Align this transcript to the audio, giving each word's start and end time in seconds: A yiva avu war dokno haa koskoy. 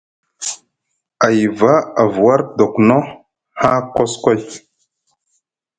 A 1.25 1.27
yiva 1.37 1.73
avu 2.01 2.19
war 2.25 2.41
dokno 2.57 2.97
haa 3.61 3.79
koskoy. 3.93 4.39